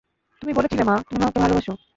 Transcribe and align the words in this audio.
তুমি 0.41 0.51
বলেছিলে 0.53 0.83
না, 0.83 0.95
তুমি 1.07 1.19
আমাকে 1.21 1.39
ভালবাসো। 1.39 1.73